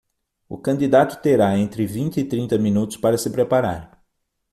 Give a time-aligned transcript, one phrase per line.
[0.49, 4.03] O candidato terá entre vinte e trinta minutos para se preparar.